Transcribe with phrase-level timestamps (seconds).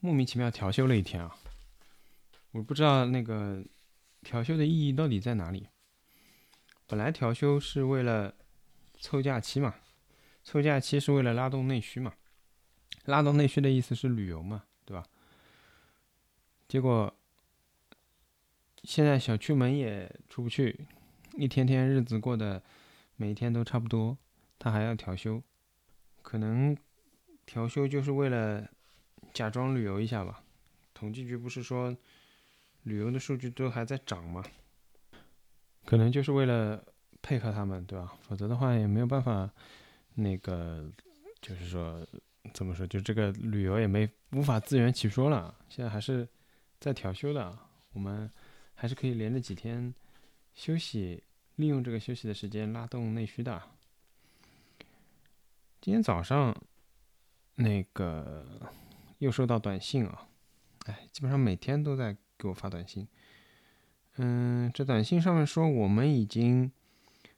[0.00, 1.36] 莫名其妙调休了一天啊！
[2.52, 3.64] 我不知道那个
[4.22, 5.68] 调休的意义到底在哪里。
[6.86, 8.34] 本来调休是为了
[8.98, 9.74] 凑假期嘛，
[10.44, 12.14] 凑假期是为了拉动内需嘛，
[13.04, 15.04] 拉动内需的意思是旅游嘛，对吧？
[16.68, 17.12] 结果
[18.84, 20.86] 现在小区门也出不去，
[21.34, 22.62] 一天天日子过得
[23.16, 24.16] 每天都差不多，
[24.58, 25.42] 他还要调休，
[26.22, 26.76] 可能
[27.44, 28.70] 调休就是为了
[29.32, 30.42] 假装旅游一下吧。
[30.94, 31.96] 统计局不是说
[32.82, 34.44] 旅游的数据都还在涨吗？
[35.84, 36.84] 可能就是为了
[37.22, 38.12] 配合他们，对吧？
[38.22, 39.50] 否则的话也没有办法，
[40.14, 40.90] 那个
[41.40, 42.06] 就是说
[42.52, 45.54] 怎么说，就这个旅游也没无法自圆其说了。
[45.68, 46.28] 现在还是
[46.80, 47.58] 在调休的，
[47.92, 48.30] 我们
[48.74, 49.94] 还是可以连着几天
[50.54, 51.22] 休息，
[51.56, 53.62] 利用这个休息的时间拉动内需的。
[55.80, 56.54] 今天早上
[57.54, 58.44] 那个
[59.18, 60.28] 又收到短信啊，
[60.86, 63.06] 哎，基本上每天都在给我发短信。
[64.16, 66.72] 嗯，这短信上面说我们已经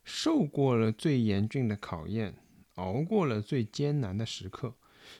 [0.04, 2.34] 受过了最严峻的考验，
[2.76, 4.74] 熬过了最艰难的时刻。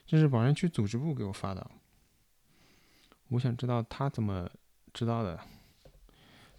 [0.07, 1.71] 这是宝山区组织部给我发的。
[3.29, 4.51] 我想知道他怎么
[4.93, 5.41] 知道的？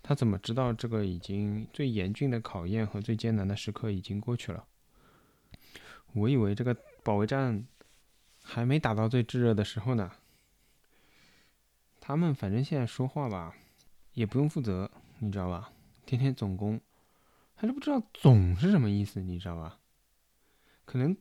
[0.04, 4.66] 他怎么知道这个已经最严峻的考验和最艰难的时刻已经过去了？
[6.14, 7.66] 我以为这个保卫战
[8.42, 10.12] 还没打到最炙热的时候呢。
[12.00, 13.56] 他们反正现在说话吧。
[14.14, 15.72] 也不用负责，你知道吧？
[16.06, 16.78] 天天总攻，
[17.56, 19.80] 还是不知道“总”是什么意思，你知道吧？
[20.84, 21.16] 可能，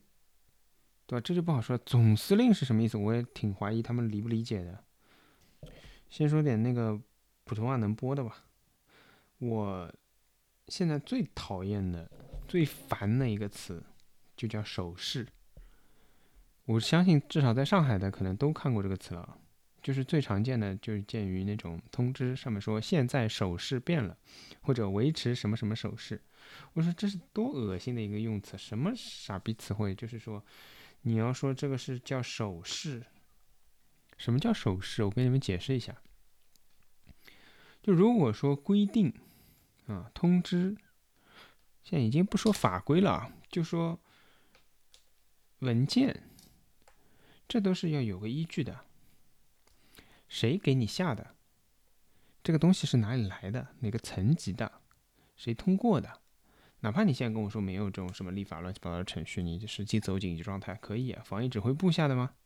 [1.06, 1.20] 对吧？
[1.20, 1.78] 这就不好说。
[1.78, 2.98] 总司令是什么意思？
[2.98, 4.82] 我也挺怀疑他们理不理解的。
[6.08, 7.00] 先说点那个
[7.44, 8.44] 普通话能播的吧。
[9.38, 9.94] 我
[10.66, 12.10] 现在最讨厌的、
[12.48, 13.80] 最烦的一个词，
[14.36, 15.24] 就叫手势。
[16.70, 19.36] 我相信至少在上海的可能都看过这个词了。
[19.82, 24.16] 就是最常见的，就是见于那种通知上面说现在手势变了，
[24.60, 26.22] 或者维持什么什么手势。
[26.74, 29.94] 我说这是多恶心的一个用词，什么傻逼词汇？
[29.94, 30.44] 就是说
[31.00, 33.02] 你要说这个是叫手势，
[34.16, 35.02] 什么叫手势？
[35.02, 35.96] 我跟你们解释一下。
[37.82, 39.12] 就如果说规定
[39.86, 40.76] 啊，通知，
[41.82, 43.98] 现在已经不说法规了，就说
[45.60, 46.29] 文件，
[47.50, 48.84] 这都是要有个依据的。
[50.28, 51.34] 谁给你下的？
[52.44, 53.74] 这个东西是哪里来的？
[53.80, 54.80] 哪个层级的？
[55.34, 56.20] 谁通过的？
[56.78, 61.24] 哪怕你现在跟我说没有这种什么立法乱七八糟的程序，你实际走紧急状态可以啊？
[61.26, 62.36] 防疫指挥部下的吗？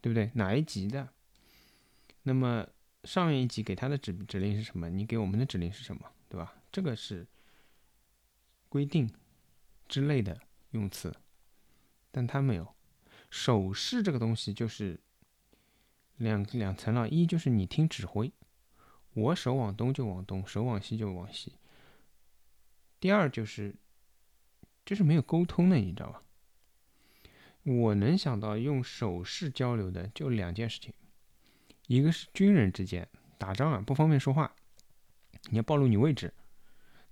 [0.00, 0.30] 对不对？
[0.34, 1.12] 哪一级的？
[2.22, 2.64] 那么
[3.02, 4.88] 上面一级给他的指指令是什么？
[4.88, 6.12] 你给我们的指令是什么？
[6.28, 6.54] 对吧？
[6.70, 7.26] 这个是
[8.68, 9.12] 规定
[9.88, 11.12] 之类的用词，
[12.12, 12.72] 但他没有。
[13.30, 15.00] 手势这个东西就是。
[16.20, 18.32] 两两层了，一就是你听指挥，
[19.14, 21.52] 我手往东就往东，手往西就往西。
[22.98, 23.76] 第二就是，
[24.84, 26.24] 就是没有沟通的，你知道吧？
[27.62, 30.92] 我能想到用手势交流的就两件事情，
[31.86, 33.08] 一个是军人之间
[33.38, 34.52] 打仗啊，不方便说话，
[35.50, 36.34] 你要暴露你位置，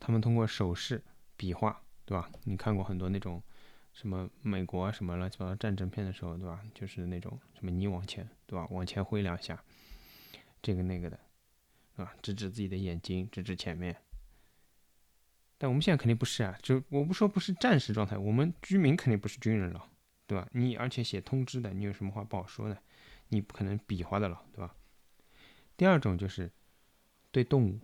[0.00, 1.00] 他们通过手势
[1.37, 2.28] 比划，对吧？
[2.43, 3.41] 你看过很多那种。
[3.97, 6.62] 什么美国什么乱七八糟战争片的时候，对吧？
[6.75, 8.67] 就是那种什么你往前，对吧？
[8.71, 9.59] 往前挥两下，
[10.61, 11.19] 这个那个的，
[11.97, 12.15] 是吧？
[12.21, 13.97] 指指自己的眼睛，指指前面。
[15.57, 19.83] 但我们现在肯定不是啊，就我不说不是战时状态，我们居民肯定不是军人了，
[20.27, 20.47] 对吧？
[20.53, 22.77] 你而且写通知的，你有什么话不好说呢？
[23.28, 24.77] 你不可能比划的了，对吧？
[25.75, 26.53] 第二种就是
[27.31, 27.81] 对动物。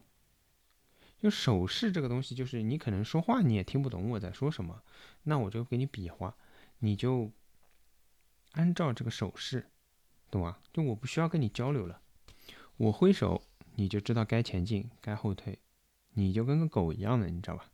[1.22, 4.82] 就手势这个东西，就是你可能说话你也听不懂我在说什么，
[5.22, 6.34] 那我就给你比划，
[6.80, 7.30] 你就
[8.54, 9.70] 按照这个手势，
[10.32, 10.58] 懂吗？
[10.72, 12.00] 就我不需要跟你交流了，
[12.76, 13.40] 我挥手
[13.76, 15.60] 你就知道该前进该后退，
[16.14, 17.70] 你就跟个狗一样的，你知道吧？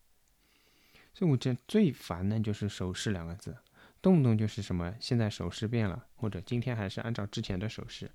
[1.15, 3.57] 所以我这最烦的就是手势两个字，
[4.03, 8.11] 动不动就是什么现在手势变了，或者今天还是按照之前的手势。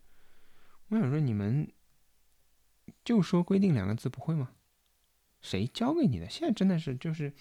[0.89, 1.67] 我想说你们
[3.03, 4.51] 就说规定两个字不会吗？
[5.43, 6.27] 谁教给你的？
[6.27, 7.31] 现在真的是就是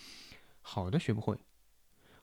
[0.60, 1.38] 好的学不会，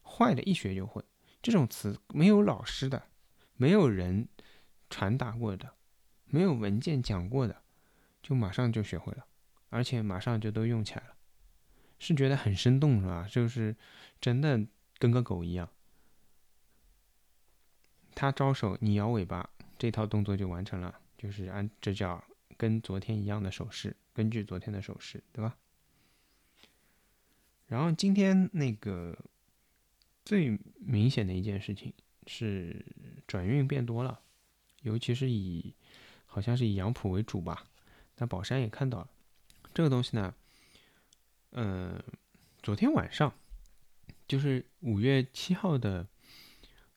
[0.04, 1.04] 坏的一学就会。
[1.42, 3.08] 这种词没有老师的，
[3.56, 4.28] 没有人
[4.90, 5.74] 传达过的，
[6.26, 7.64] 没有文件讲过的，
[8.22, 9.26] 就马上就学会了，
[9.70, 11.16] 而且马上就都用起来了，
[11.98, 13.26] 是觉得很生动是吧？
[13.32, 13.76] 就是
[14.20, 14.60] 真的
[14.98, 15.70] 跟个狗一样，
[18.14, 22.22] 他招手你摇尾巴，这套动作就完成了，就是按这叫
[22.58, 25.56] 跟昨天一样的手势，根据昨天的手势，对吧？
[27.70, 29.18] 然后今天那个
[30.26, 31.94] 最明显的一件事情
[32.28, 32.86] 是
[33.26, 34.20] 转运变多了，
[34.82, 35.74] 尤其是以
[36.26, 37.66] 好像是以杨浦为主吧。
[38.16, 39.10] 但宝山也看到了
[39.74, 40.34] 这个东西呢。
[41.52, 42.04] 嗯，
[42.62, 43.34] 昨天晚上
[44.28, 46.06] 就是五月七号的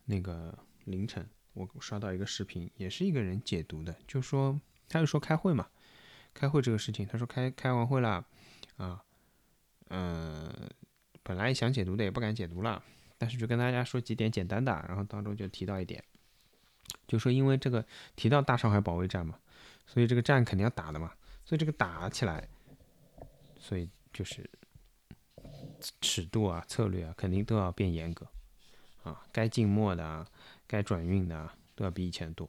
[0.04, 5.68] 那个凌晨，我刷到一个视频，也是一个人解读的，就说他就说开会嘛，
[6.34, 8.26] 开会这个事情，他说开开完会了
[8.76, 9.02] 啊，
[9.92, 10.52] 嗯，
[11.22, 12.82] 本来想解读的也不敢解读了，
[13.16, 16.02] 但是就跟大家说几点简单的，然后当中就提到一点，
[17.06, 17.84] 就说因为这个
[18.16, 19.38] 提到大上海保卫战嘛，
[19.86, 21.12] 所以这个战肯定要打的嘛，
[21.44, 22.48] 所以这个打起来，
[23.58, 23.88] 所以。
[24.14, 24.46] 就是
[26.02, 28.26] 尺度啊、策略啊，肯定都要变严格
[29.02, 29.24] 啊。
[29.32, 30.28] 该静默的、啊，
[30.66, 32.46] 该转运的都要比以前多。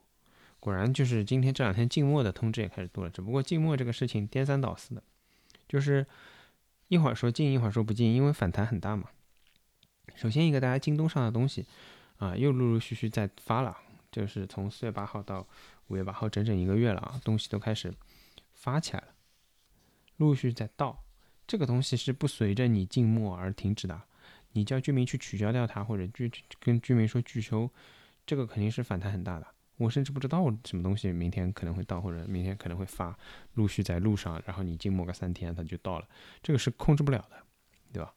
[0.60, 3.08] 果然，就是今天这两天静默的通知也开始多了。
[3.08, 5.02] 只不过静默这个事情颠三倒四的，
[5.66, 6.06] 就是
[6.88, 9.08] 一会儿说进，一会儿说不进，因为反弹很大嘛。
[10.14, 11.66] 首先一个，大家京东上的东西
[12.18, 13.76] 啊，又陆陆续续在发了，
[14.12, 15.46] 就是从四月八号到
[15.88, 17.92] 五月八号，整整一个月了啊，东西都开始
[18.52, 19.08] 发起来了，
[20.18, 21.02] 陆续在到。
[21.46, 24.00] 这个东西是不随着你静默而停止的，
[24.52, 26.30] 你叫居民去取消掉它，或者居
[26.60, 27.70] 跟居民说拒收，
[28.24, 29.46] 这个肯定是反弹很大的。
[29.76, 33.16] 我甚至不知道什么东西明天可能会到，或者明天可能会发，
[33.54, 36.08] 陆续在路上，然后你静默个三天，它就到了，
[36.42, 37.36] 这个是控制不了的，
[37.92, 38.14] 对吧？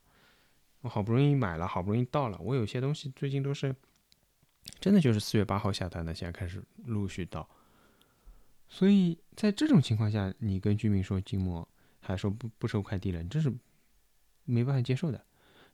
[0.81, 3.75] 我好不容易买了，好不容易到了，我有些东西最近都是
[4.79, 7.49] 真的就是四月八号下单的，现在开始陆续到，
[8.67, 11.67] 所以在这种情况下，你跟居民说静默。
[11.99, 13.53] 还说不不收快递了，这是
[14.45, 15.25] 没办法接受的。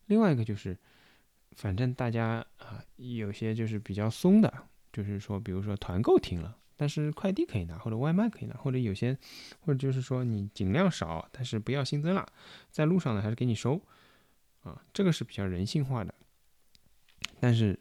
[0.07, 0.75] 另外一个就是，
[1.51, 4.51] 反正大家啊，有些就是比较松的，
[4.93, 9.17] 就是说，比如说团购停了，但是快递可以拿，或者外卖可以拿，或者有些，
[9.59, 12.25] 或者就是说你尽量少，但是不要新增了，
[12.69, 13.81] 在路上呢还是给你收
[14.61, 16.13] 啊，这个是比较人性化的。
[17.39, 17.77] 但是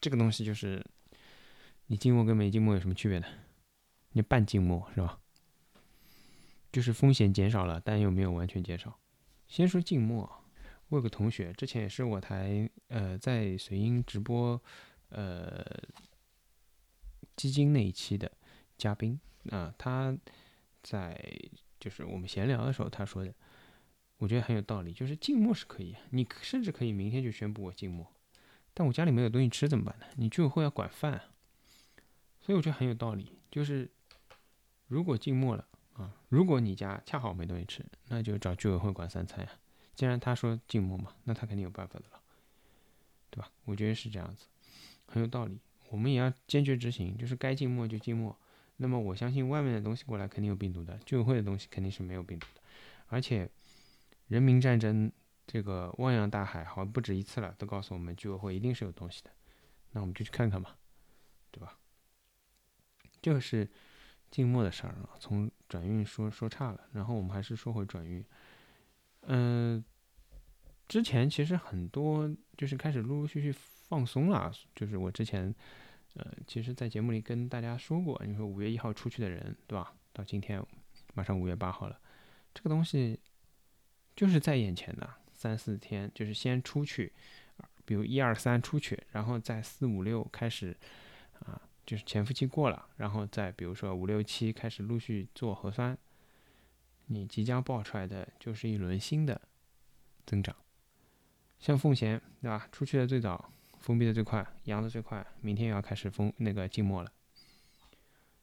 [0.00, 0.84] 这个东西就是，
[1.86, 3.26] 你静默跟没静默有什么区别呢？
[4.12, 5.20] 你半静默是吧？
[6.72, 8.98] 就是风险减少了，但又没有完全减少。
[9.46, 10.28] 先说静默，
[10.88, 14.60] 我有个同学，之前也是我台呃在随音直播
[15.10, 15.64] 呃
[17.36, 18.30] 基金那一期的
[18.76, 19.18] 嘉宾
[19.50, 20.16] 啊，他
[20.82, 21.18] 在
[21.78, 23.34] 就是我们闲聊的时候他说的，
[24.18, 24.92] 我觉得很有道理。
[24.92, 28.06] 就是静默是可以，你甚至可以明天就宣布我静默，
[28.72, 30.06] 但我家里没有东西吃怎么办呢？
[30.16, 31.20] 你居委会要管饭，
[32.40, 33.32] 所以我觉得很有道理。
[33.50, 33.90] 就是
[34.88, 35.66] 如果静默了。
[35.94, 39.52] 啊，如果你家恰好没东西吃，那就找居委会管三餐呀。
[39.94, 42.20] 既然他说静默嘛，那他肯定有办法的了，
[43.30, 43.48] 对吧？
[43.64, 44.46] 我觉得是这样子，
[45.06, 45.60] 很有道理。
[45.94, 48.36] 我们也要坚决执行，就是该静默就静默。
[48.78, 52.60] 那么我相信外面的东西过来肯定有病毒的，居委会的东西肯定是没有病毒的。
[53.06, 53.48] 而且
[54.26, 55.12] 人民战争
[55.46, 59.30] 这个汪洋大海，好像不止一次了，都告诉我们居委会一定是有东西的。
[59.92, 60.76] 那我们就去看看吧，
[61.52, 61.78] 对吧？
[63.22, 63.70] 就是。
[64.30, 68.24] 静默的事儿啊，从转运说说差了，然后我们还是说回转运。
[69.28, 69.84] 嗯，
[70.88, 75.54] 之前其实很多就是开始陆陆续续放松了，就是我之前
[76.14, 79.94] 呃，其实在节目里跟大家说过，你说五月一号出去的人，对吧？
[80.12, 80.60] 到今天
[81.14, 82.00] 马上五月八号了，
[82.52, 83.20] 这个东西
[84.16, 87.12] 就是在眼前的三四天，就是先出去，
[87.84, 90.76] 比如一二三出去，然后在四五六开始
[91.40, 91.60] 啊。
[91.86, 95.94] 就是潜伏期过了，然后再比如说五六七开始陆续做核酸，
[97.08, 99.38] 你即将爆出来的就是一轮新的
[100.24, 100.56] 增长。
[101.58, 102.66] 像奉贤对吧？
[102.72, 103.52] 出去的最早，
[103.84, 107.12] 封闭的最快，阳的最快，明天又要开始封那个静默了。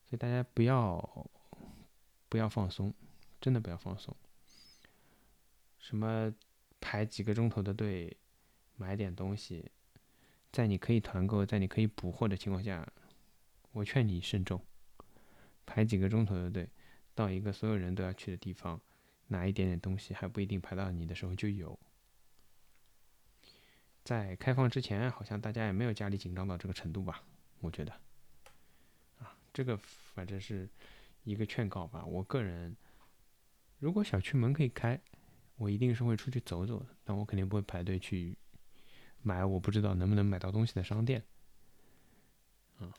[0.05, 1.27] 所以大家不要
[2.29, 2.93] 不要放松，
[3.39, 4.15] 真的不要放松。
[5.79, 6.31] 什么
[6.79, 8.15] 排几个钟头的队
[8.75, 9.71] 买点东西，
[10.51, 12.87] 在你可以团购、在你可以补货的情况下。
[13.71, 14.63] 我劝你慎重，
[15.65, 16.69] 排几个钟头的队，
[17.15, 18.79] 到一个所有人都要去的地方，
[19.29, 21.79] 拿一点点东西还不一定排到你的时候就有。
[24.03, 27.23] 在开放之前，好像大家也没有家里紧张到这个程度吧？
[27.59, 27.93] 我觉得，
[29.19, 30.67] 啊，这个反正是
[31.23, 32.03] 一个劝告吧。
[32.05, 32.75] 我个人，
[33.79, 34.99] 如果小区门可以开，
[35.57, 38.35] 我一定是会出去走走的，但我肯定不会排队去
[39.21, 41.23] 买我不知道能不能买到东西的商店。
[42.79, 42.91] 嗯。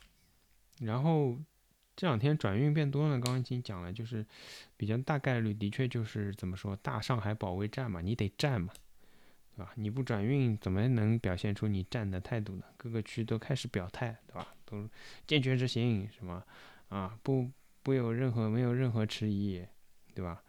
[0.79, 1.37] 然后
[1.97, 4.25] 这两天转运变多了，刚刚已经讲了，就是
[4.77, 8.73] 比较大概率，的确就是怎么说，大上海保卫战嘛，你得战嘛，
[9.63, 9.73] 吧？
[9.77, 12.65] 你不转运，怎么能表现出你站的态度呢？
[12.77, 14.49] 各个区都开始表态，对吧？
[14.65, 14.89] 都
[15.27, 16.43] 坚决执行，什么
[16.89, 17.19] 啊？
[17.23, 17.51] 不
[17.83, 19.65] 不有任何没有任何迟疑，
[20.15, 20.43] 对吧？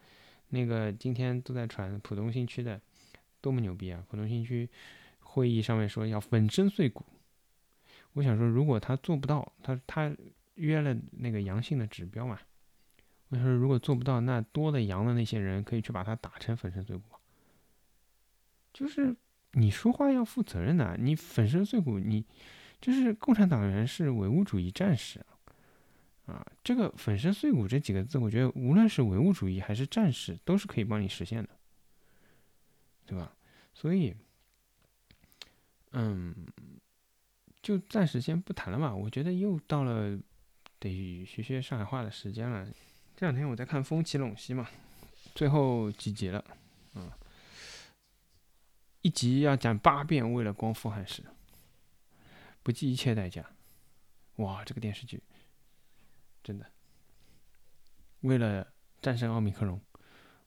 [0.50, 2.80] 那个今天都在传浦东新区的
[3.42, 4.04] 多么牛逼啊！
[4.10, 4.70] 浦东新区
[5.20, 7.06] 会议上面说要粉身碎骨。
[8.14, 10.16] 我想说，如果他做不到，他他
[10.56, 12.40] 约了那个阳性的指标嘛。
[13.30, 17.13] 我想说如果做不到，那多的阳的那些人可以去把他打成粉身碎骨。
[18.74, 19.16] 就是
[19.52, 22.26] 你说话要负责任的，你粉身碎骨，你
[22.82, 25.24] 就是共产党员是唯物主义战士
[26.26, 26.46] 啊！
[26.64, 31.50] 这个粉身碎骨这几个字，我觉得无论是唯物主义还是战士，都是可以帮你实现的，
[33.06, 33.32] 对吧？
[33.74, 34.16] 所以，
[35.92, 36.34] 嗯，
[37.62, 38.96] 就暂时先不谈了吧。
[38.96, 40.20] 我觉得又到了
[40.80, 42.68] 得学学上海话的时间了。
[43.16, 44.68] 这两天我在看《风起陇西》嘛，
[45.36, 46.44] 最后几集了，
[46.96, 47.12] 嗯。
[49.04, 51.22] 一集要讲八遍，为了光复汉室，
[52.64, 53.46] 不计一切代价。
[54.38, 55.22] 哇，这个电视剧
[56.42, 56.66] 真的
[58.22, 58.66] 为了
[59.02, 59.78] 战胜奥密克戎，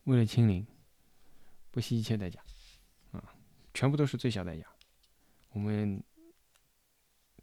[0.05, 0.67] 为了清零，
[1.71, 2.41] 不惜一切代价
[3.13, 3.35] 啊！
[3.75, 4.67] 全部都是最小代价。
[5.51, 6.03] 我们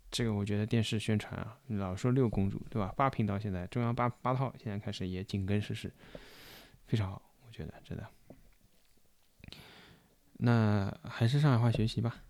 [0.09, 2.91] 这个我觉得电视宣传啊，老说六公主对吧？
[2.97, 5.93] 八频道现在中央八八套现在开始也紧跟时事，
[6.87, 8.09] 非常好，我觉得真的。
[10.37, 12.23] 那还是上海话学习吧。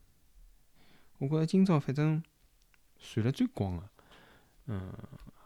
[1.19, 2.21] 我觉着今朝反正
[2.99, 3.89] 传了最广个，
[4.67, 4.93] 嗯，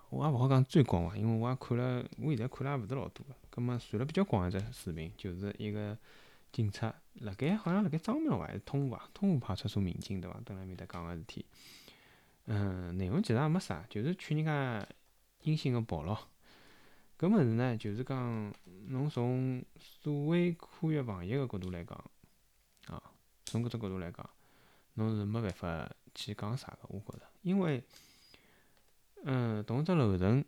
[0.10, 3.36] 我也勿好讲最广伐，因为我也看了，我现在看了也勿是老多个。
[3.50, 5.96] 葛末传了比较广一只视频，就是一个
[6.52, 9.10] 警察辣盖好像辣盖张庙伐，还是通湖伐？
[9.14, 10.40] 通湖派出所民警对伐？
[10.44, 11.46] 蹲辣埃面搭讲个事体。
[12.46, 14.88] 嗯，内容其实也没啥，就是劝人家
[15.44, 16.28] 阴性个跑咯。
[17.20, 18.52] 搿物事呢，就是讲
[18.88, 22.04] 侬从所谓科学防疫个角度来讲。
[23.50, 24.30] 从搿只角度来讲，
[24.96, 27.82] 侬是没办法去讲啥个，我觉着，因为，
[29.24, 30.44] 嗯，同一只楼层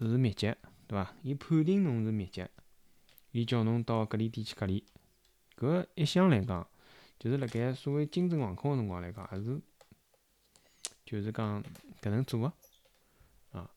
[0.00, 0.52] 是密集，
[0.88, 1.14] 对伐？
[1.22, 2.44] 伊判定侬是密集，
[3.30, 4.84] 伊叫侬到隔离点去隔离，
[5.56, 6.66] 搿一向来讲，
[7.16, 9.60] 就是辣盖所谓精神防控个辰光来讲，还是，
[11.04, 11.62] 就是讲
[12.00, 12.52] 搿能做个，
[13.56, 13.70] 啊，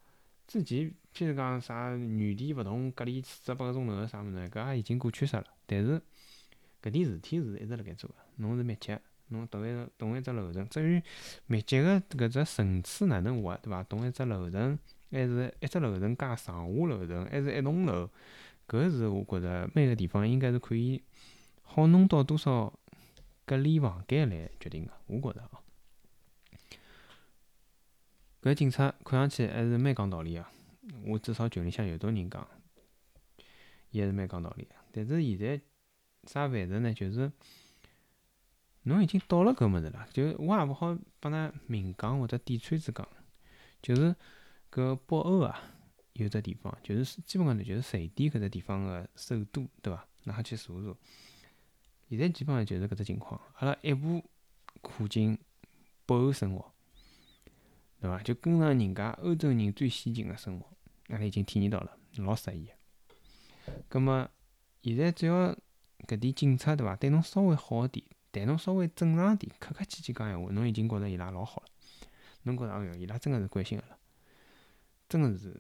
[0.47, 6.01] 之前譬如讲啥原地勿动隔离四十八个钟头啥物事，搿也已经过去式了，但是。
[6.81, 8.97] 搿点事体是一直辣盖做个，侬是密集，
[9.29, 11.01] 侬同一同一只楼层，至于
[11.47, 13.83] 密集个搿只层次哪能划，对伐？
[13.83, 14.77] 同一只楼层，
[15.11, 18.09] 还是一只楼层加上下楼层，还是一栋楼？
[18.67, 21.01] 搿是我觉着每个地方应该是可以
[21.61, 22.71] 好弄到多少
[23.45, 25.61] 隔离房间来决定个，我觉着啊。
[28.41, 30.45] 搿警察看上去还是蛮讲道理个，
[31.05, 32.47] 我至少群里向有多人讲，
[33.91, 35.61] 伊还是蛮讲道理个，但是现在。
[36.27, 36.91] 啥范畴呢？
[36.91, 37.31] 就是
[38.85, 43.07] 侬已经到了搿物事了，就我也勿好帮㑚明讲或者点穿子讲，
[43.81, 44.15] 就是
[44.71, 45.59] 搿北欧啊，
[46.13, 50.07] 有只地方，就是基本上呢就是瑞典搿只地方个首都，对伐？
[50.25, 50.97] 㑚好去查查？
[52.09, 54.23] 现在基本上就是搿只情况，阿拉一步
[54.81, 55.37] 跨进
[56.05, 56.71] 北欧生活，
[57.99, 58.21] 对伐？
[58.21, 60.67] 就跟上人家欧洲人最先进个生活，
[61.07, 62.69] 阿拉已经体验到了，老适意。
[63.65, 64.29] 个葛末
[64.83, 65.55] 现在只要
[66.07, 66.95] 搿点警察对伐？
[66.95, 71.67] 对侬稍微好一点，但侬稍微正常点，客客气气讲闲话，侬已经觉着伊拉老好了。
[72.43, 73.97] 侬觉着哎哟，伊拉真个是关心阿拉，
[75.07, 75.57] 真个是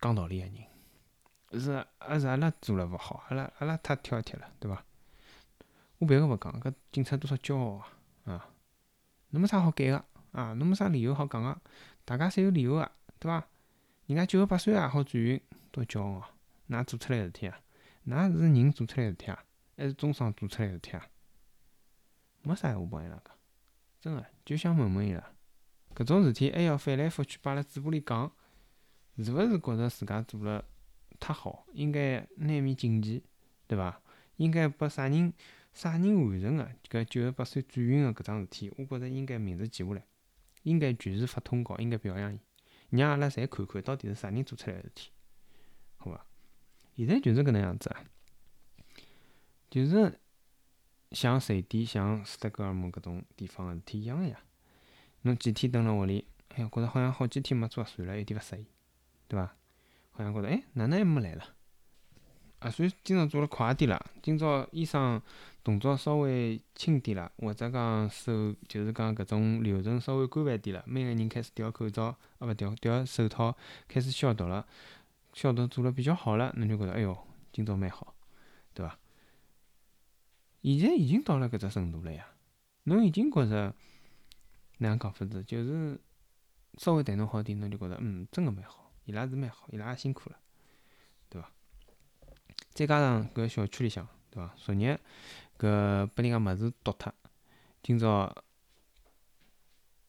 [0.00, 1.60] 讲道理个人。
[1.60, 3.24] 是阿是阿拉做了勿好？
[3.28, 4.84] 阿拉阿拉太挑剔了，对伐？
[5.98, 8.32] 我别个勿讲，搿警察多少骄傲啊！
[8.32, 8.48] 啊，
[9.30, 11.60] 侬没啥好改个啊，侬没啥理由好讲个，
[12.04, 13.44] 大家侪有理由个，对伐？
[14.06, 15.40] 人家九十八岁也好转运，
[15.72, 16.30] 多骄傲啊！
[16.68, 17.60] 哪做出来事体啊？
[18.06, 19.44] 㑚是人做出来事体啊，
[19.76, 21.04] 还是中商做出来事体啊？
[22.42, 23.36] 没啥闲话帮伊拉讲，
[24.00, 25.32] 真个就想问问伊拉，
[25.94, 28.32] 搿种事体还要翻来覆去摆辣嘴巴里讲，
[29.18, 30.64] 是勿是觉着自家做了
[31.18, 33.22] 太好，应该拿面锦旗，
[33.66, 34.00] 对伐？
[34.36, 35.32] 应该拨啥人
[35.74, 38.72] 啥人完成个搿九十八岁转运个搿桩事体？
[38.78, 40.02] 我觉着应该名字记下来，
[40.62, 42.38] 应该全市发通告，应该表扬伊，
[42.88, 45.10] 让阿拉侪看看到底是啥人做出来个事体，
[45.98, 46.26] 好伐？
[46.96, 48.04] 现在就是搿能样子啊，
[49.68, 50.18] 就是
[51.12, 54.38] 像瑞典、像斯德哥尔摩搿种地方个事体一样个呀。
[55.22, 58.66] 侬几天蹲辣屋里，哎呀，觉着好像好几天没做算了，有点勿适意，
[59.28, 59.54] 对伐？
[60.12, 61.44] 好像觉着哎，哪能还没来了？
[62.60, 63.98] 啊，所以今朝做了快点啦。
[64.22, 65.20] 今朝医生
[65.64, 70.82] 动作稍微轻点啦，或者讲手就是讲搿种流程稍微规范点了。
[70.86, 72.04] 每个人开始戴口罩，
[72.38, 73.56] 啊勿戴戴手套，
[73.88, 74.66] 开始消毒了。
[75.32, 77.16] 消毒做了比较好了，侬就觉着哎哟，
[77.52, 78.14] 今朝蛮好，
[78.74, 78.98] 对伐？
[80.62, 82.26] 现在已经到了搿只程度了呀，
[82.84, 83.74] 侬已经觉着
[84.78, 85.98] 哪样讲法子，就是
[86.78, 90.36] 稍微对侬好点，侬就觉着嗯，真个蛮好，伊拉是蛮好，伊拉也辛苦了，
[91.28, 91.50] 对伐？
[92.74, 94.54] 再加上搿小区里向，对伐？
[94.56, 94.98] 昨日
[95.58, 97.12] 搿拨人家物事丢脱，
[97.82, 98.34] 今朝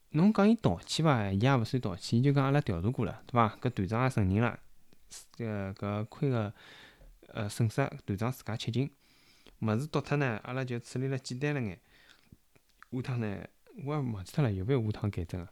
[0.10, 1.32] 侬讲伊盗窃伐？
[1.32, 3.58] 伊也勿算盗窃，伊就讲阿拉调查过了，对伐？
[3.62, 4.60] 搿团长也承认了，
[5.38, 6.54] 搿搿亏个
[7.30, 8.92] 呃损失，团长自家吃净。
[9.62, 11.80] 物事丢脱呢，阿拉就处理了简单了眼。
[12.92, 13.48] 下趟呢，
[13.86, 15.52] 我也忘记脱了有勿有下趟改正个。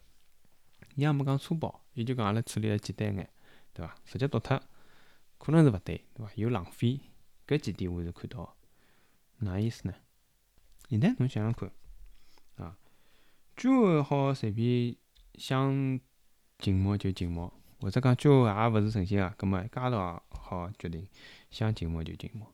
[0.96, 3.30] 伊也没讲粗暴，伊就讲阿拉处理了简单眼，
[3.74, 3.96] 对伐？
[4.04, 4.62] 直接丢脱，
[5.38, 6.32] 可能是勿对，对伐？
[6.36, 7.00] 有浪费，
[7.48, 8.56] 搿几点我是看到。
[9.38, 9.94] 哪意思呢？
[10.90, 11.72] 现在侬想想看，
[12.56, 12.78] 啊，
[13.56, 14.96] 居委会好随便
[15.36, 16.00] 想
[16.58, 21.08] 静默就静默，或者讲居委也勿是诚心个，葛末街道好决定
[21.52, 22.52] 想静默就静默。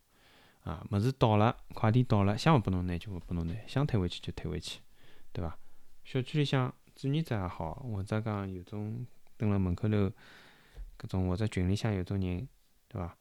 [0.65, 4.79] 啊，物事到了，快递到了，想勿拨侬拿就勿拨侬拿，想退回去就退回去，
[5.31, 5.55] 对伐？
[6.03, 9.05] 小区里向志愿者也好，或者讲有种
[9.38, 9.95] 蹲辣门口头
[10.98, 12.48] 搿种，或者群里向有种人，
[12.88, 13.15] 对伐？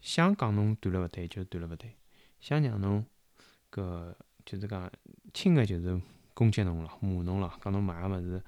[0.00, 1.96] 想讲侬断了勿对就断了勿对，
[2.38, 3.04] 想让侬
[3.72, 4.88] 搿就是讲
[5.32, 6.00] 轻个就是
[6.32, 8.40] 攻击侬咯，骂侬咯，讲侬买个物事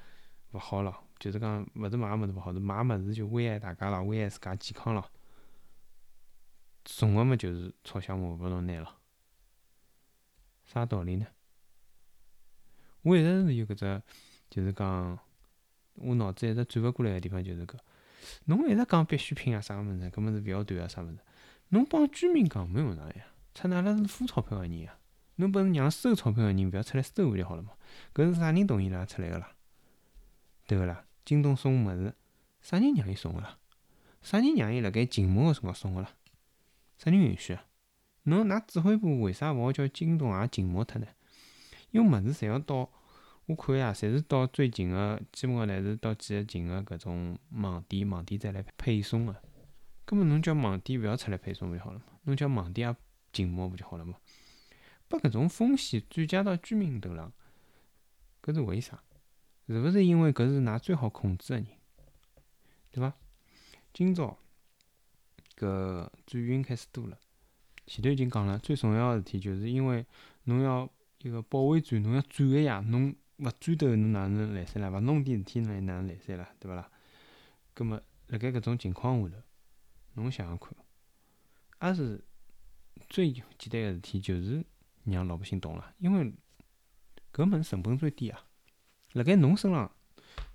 [0.53, 5.05] 勿好咯，就是讲勿是买个物事勿好，是买物事就危害大家咯，危害自家健康咯。
[6.87, 8.97] 送个么就是吵相骂，拨侬拿了，
[10.65, 11.27] 啥道理呢？
[13.03, 14.03] 我一直是有搿只，
[14.49, 15.19] 就是讲，
[15.95, 17.77] 我脑子一直转勿过来个地方就是搿，
[18.47, 21.19] 侬一直讲必需品啊，啥物事，搿物事勿要断啊，啥物事，
[21.69, 23.27] 侬帮居民讲没用哪呀？
[23.55, 24.97] 出阿拉是付钞票个人呀，
[25.37, 27.73] 侬本事让收钞票个人勿要出来收勿就好了嘛？
[28.15, 29.53] 搿是啥人同意拉出来个啦？
[30.67, 31.05] 对个啦？
[31.25, 32.15] 京东送物事，
[32.61, 33.59] 啥人让伊送个啦？
[34.23, 36.11] 啥人让伊辣盖静默个辰光送个啦？
[36.99, 37.65] 啥人允许啊？
[38.25, 41.07] 侬㑚指挥部为啥勿好叫京东也静默脱呢？
[41.91, 42.91] 因为物事侪要到，
[43.47, 49.37] 我看呀，侪是到最近个，基本上侪是到几个近个搿种网点，网点再来配送个。
[50.05, 52.05] 根本侬叫网点勿要出来配送勿就好了嘛？
[52.25, 52.97] 侬叫网点也
[53.33, 54.17] 静默勿就好了嘛？
[55.09, 57.33] 把搿种风险转嫁到居民头上，
[58.43, 59.03] 搿是为啥？
[59.69, 61.67] 是勿是因为搿是㑚最好控制个人，
[62.91, 63.15] 对伐？
[63.93, 64.39] 今朝。
[65.57, 67.19] 搿转运开始多了，
[67.87, 70.05] 前头已经讲了，最重要个事体就是因为
[70.45, 70.89] 侬要
[71.23, 74.91] 一个保卫战，侬要转个呀，侬勿转头侬哪能来三啦？
[74.91, 76.49] 勿弄点事体侬还哪能来三啦？
[76.61, 76.91] 对勿啦？
[77.73, 79.43] 葛末辣盖搿种情况下头，
[80.15, 80.75] 侬想想看，
[81.89, 82.23] 也是
[83.09, 84.65] 最简单个事体，就是
[85.05, 86.35] 让老百姓懂了，因为
[87.33, 88.45] 搿门成本最低啊。
[89.13, 89.91] 辣盖侬身浪，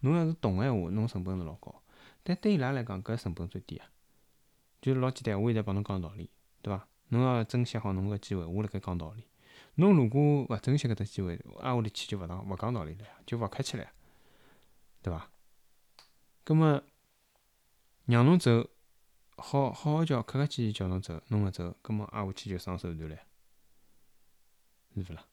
[0.01, 1.81] 侬要是懂个闲话，侬成本是老高，
[2.21, 3.87] 但对伊拉来讲，搿成本最低啊。
[4.81, 6.29] 就老简单，我现在帮侬讲道理，
[6.63, 6.87] 对伐？
[7.09, 9.23] 侬要珍惜好侬个机会，我辣盖讲道理。
[9.75, 13.87] 侬如果勿珍惜搿只机会，挨下去就勿讲勿讲道理了，就勿客气了，
[15.03, 15.29] 对伐？
[16.43, 16.83] 葛末
[18.05, 18.69] 让侬走，
[19.37, 23.17] 好好好叫客客气气叫侬走，侬勿走，葛末挨下去就伤手段了，
[24.95, 25.25] 是勿啦？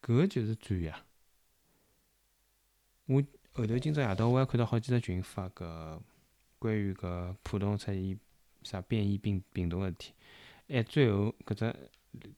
[0.00, 0.94] 搿就是专业。
[3.04, 6.00] 我后头今朝夜到我还看到好几只群发搿。
[6.60, 8.20] 关于搿普通出现
[8.62, 10.12] 啥变异病病毒个事体，
[10.68, 11.90] 哎，最后搿只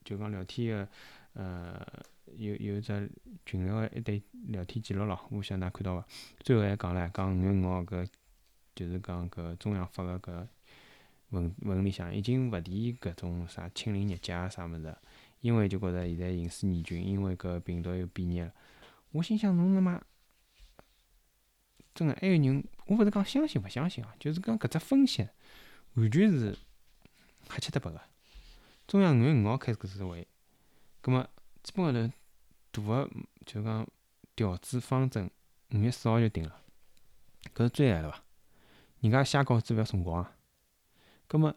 [0.05, 0.89] 就讲聊天个，
[1.33, 1.85] 呃，
[2.37, 3.11] 有有只
[3.45, 6.07] 群聊个一对聊天记录咯，我想㑚看到伐？
[6.39, 8.07] 最后还讲唻，讲五月五号搿
[8.73, 10.47] 就是讲搿中央发个搿
[11.31, 14.95] 文文里向已经勿提搿种啥清零日脚啊啥物事，
[15.41, 18.53] 因为就觉着现在形势严峻，因为搿病毒又变异了。
[19.11, 20.01] 我心想侬他妈
[21.93, 22.63] 真个还有人。
[22.85, 25.25] 我勿是讲相信勿相信啊，就是讲搿只分析
[25.93, 26.53] 完全是
[27.49, 28.01] 瞎七搭八个。
[28.85, 30.27] 中央五月五号开搿次会，
[30.99, 31.23] 葛末
[31.63, 33.09] 基本高头大个
[33.45, 33.87] 就讲
[34.35, 35.31] 调子方针
[35.71, 36.61] 五月四号就定了，
[37.55, 38.21] 搿是最晚了伐？
[38.99, 40.35] 人家写稿子覅辰光啊。
[41.27, 41.55] 葛末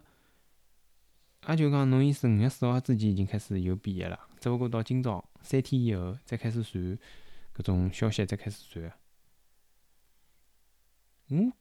[1.49, 6.97] 也就讲侬意思五月四号之前已经开始有变异了，只勿过到今朝三天以后再开始传
[7.53, 8.93] 搿种消息，再开始传。
[11.29, 11.53] 我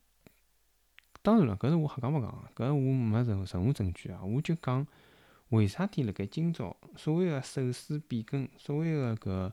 [1.21, 4.23] 当然了，搿是我瞎讲勿讲搿我没任任何证据啊！
[4.23, 4.85] 我就讲，
[5.49, 9.51] 为啥体辣盖今朝所谓个手势变更，所谓个搿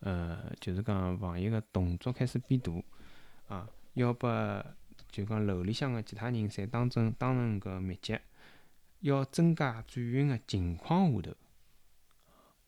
[0.00, 2.70] 呃，就是讲防疫个动作开始变大
[3.48, 3.68] 啊？
[3.94, 4.62] 要把
[5.08, 8.18] 就讲楼里向个其他人侪当成当成搿密集，
[9.00, 11.34] 要增加转运个情况下头，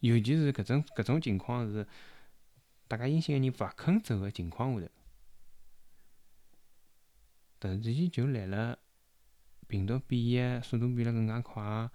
[0.00, 1.86] 尤其是搿种搿种情况是
[2.86, 4.92] 大家阴性个人勿肯走个情况下头。
[7.60, 8.78] 突然之间就来了，
[9.66, 11.90] 病毒变异速度变了更加快，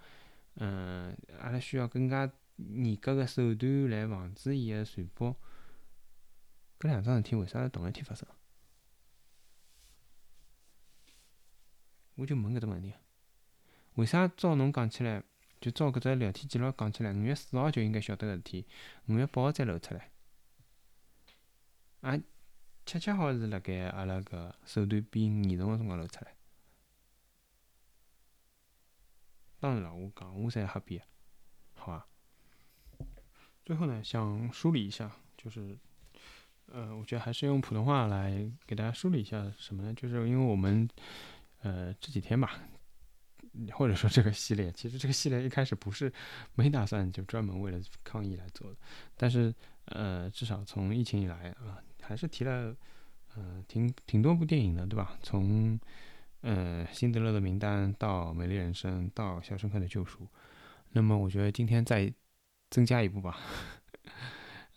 [0.55, 5.35] 嗯，阿拉需要更加严格个手段来防止伊个传播。
[6.79, 8.27] 搿两桩事体为啥是同一天发生？
[12.15, 12.93] 我就问搿只问题：
[13.95, 15.23] 为啥照侬讲起来，
[15.61, 18.67] 就照搿只聊天记录讲起来，五月四号就应该晓得个事体，
[19.07, 20.11] 五月八号再露出来？
[22.01, 22.21] 啊，
[22.93, 26.35] 恰恰好是辣盖阿拉个手段变严重个辰光露出来。
[29.59, 31.01] 当然了，我讲我在瞎编，
[31.73, 32.05] 好吧。
[33.65, 35.75] 最后呢，想梳理一下，就是，
[36.67, 39.91] 呃，我觉得还是用普通话来给大家梳理一下什么呢？
[39.95, 40.87] 就是因为我们，
[41.61, 42.59] 呃，这几天吧，
[43.71, 46.13] 或者说这个系列，其实这个系列一开始不是
[46.53, 48.77] 没打算就专门为了抗疫来做的，
[49.17, 49.51] 但是，
[49.85, 52.75] 呃，至少从疫情以来啊，还是提了，
[53.35, 55.17] 呃，挺挺多部电影的，对吧？
[55.21, 55.79] 从
[56.41, 60.27] 呃，辛德勒的名单到美丽人生到肖申克的救赎，
[60.91, 62.13] 那么我觉得今天再
[62.69, 63.39] 增加一部吧。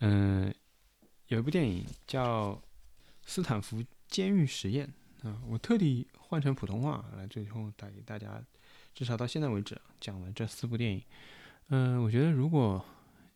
[0.01, 0.55] 嗯，
[1.29, 2.53] 有一部电影叫
[3.25, 4.93] 《斯坦福监狱实验》
[5.29, 8.41] 啊，我特地换成普通话来最后带给大家，
[8.95, 11.03] 至少到现在为止讲了这四部电影。
[11.71, 12.85] 嗯，我觉得如果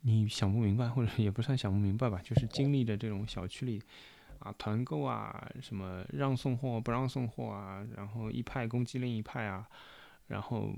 [0.02, 3.82] 你想不明白，或者也不算想不明白吧，就是经历的这种小区里。
[4.40, 9.68] 啊，团购啊，什么让送货不让送货啊，然后一派攻击另一派啊，
[10.28, 10.72] 然后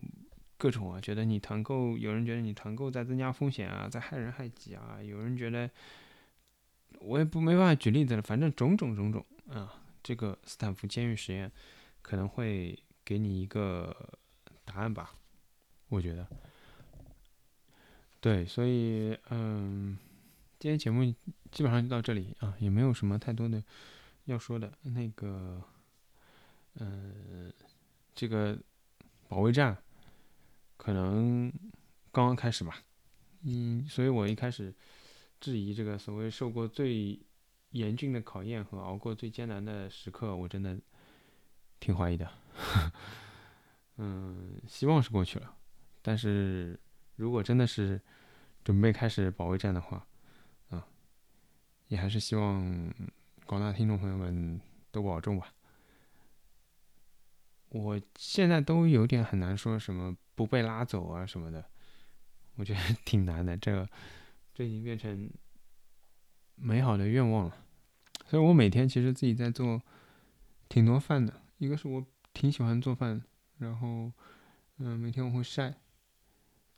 [0.59, 5.71] 各种啊，觉得你团购，有人觉得你团购在增加风险啊，在害人害己啊，有人觉得
[6.99, 11.49] 我也不没办法举例子了，反正种种种种啊，这个斯坦福监狱实验
[12.03, 13.95] 可能会给你一个
[14.65, 15.15] 答案吧，
[15.89, 16.27] 我觉得，
[18.23, 19.99] 对，所以嗯。
[20.59, 21.03] 今天节目
[21.51, 23.61] 基本上就到这里啊，也没有什么太多的
[24.27, 24.73] 要说的。
[24.83, 25.61] 那个，
[26.75, 27.53] 嗯，
[28.15, 28.57] 这个
[29.27, 29.77] 保卫战
[30.77, 31.53] 可能
[32.13, 32.79] 刚刚开始吧，
[33.43, 34.73] 嗯，所以我一开始
[35.41, 37.19] 质疑这个所谓受过最
[37.71, 40.79] 严峻的考验和熬过最艰难的时刻，我真的
[41.81, 42.31] 挺怀疑的。
[43.99, 45.57] 嗯，希望是过去了，
[46.01, 46.79] 但是
[47.17, 48.01] 如果真的是
[48.65, 50.07] 准备开始保卫战的话，
[50.71, 50.87] 啊
[51.89, 52.93] 也还是希望
[53.47, 55.53] 广大听众朋友们都保重吧。
[57.69, 61.65] 我现在都有点很难说什么不被拉走啊什么的，
[62.57, 63.57] 我觉得挺难的。
[63.57, 63.89] 这
[64.55, 65.31] 这已经变成
[66.55, 67.57] 美好的愿望了。
[68.27, 69.83] 所以我每天其实自己在做
[70.69, 71.43] 挺多饭的。
[71.59, 73.23] 一个是我挺喜欢做饭，
[73.59, 74.13] 然后
[74.79, 75.75] 嗯，每天我会晒。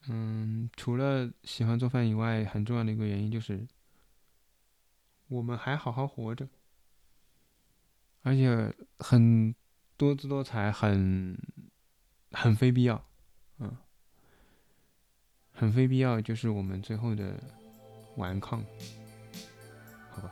[0.09, 3.67] 嗯，除了喜欢做饭以外，很重要的一个原因就是。
[5.29, 6.47] 我们还好好活着，
[8.23, 9.55] 而且很
[9.97, 11.37] 多姿多彩，很
[12.31, 13.03] 很非必要，
[13.59, 13.75] 嗯，
[15.51, 17.43] 很非必要，就是我们最后的
[18.17, 18.63] 顽抗，
[20.11, 20.31] 好吧？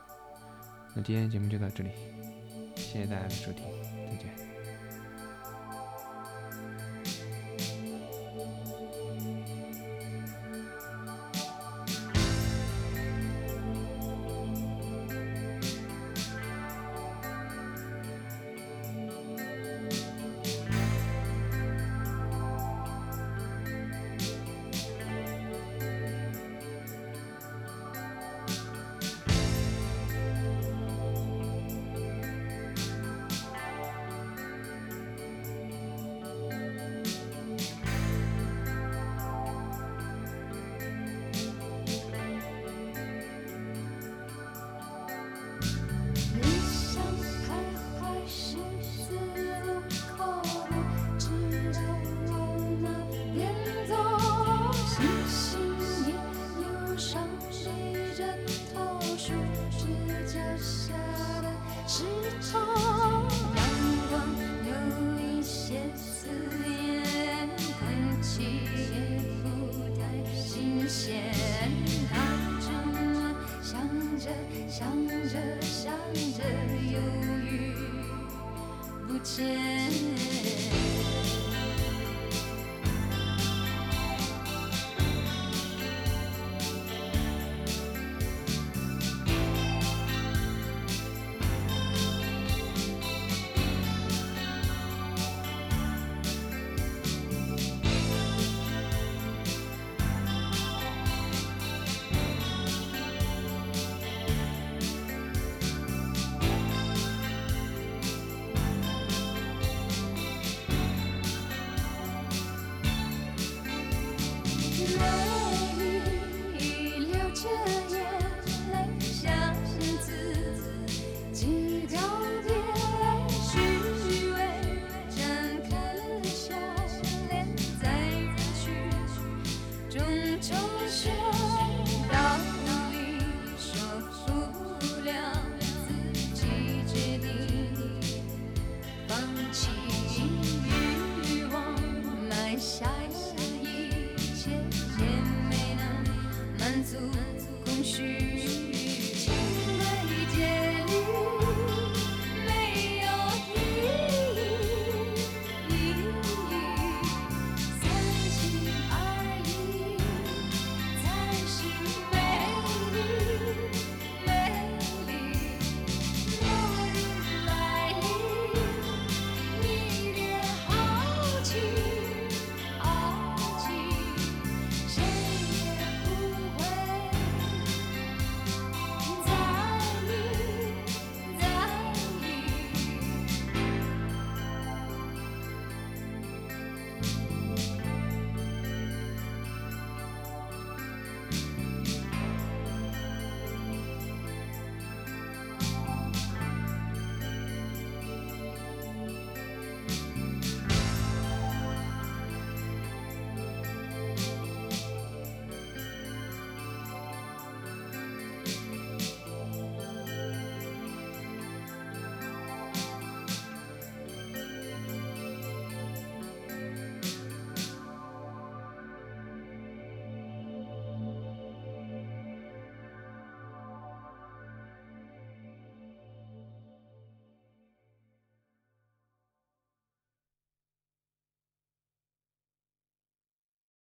[0.94, 1.90] 那今天节目就到这里，
[2.76, 3.64] 谢谢大家的收听，